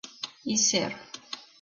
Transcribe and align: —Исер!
—Исер! 0.55 0.97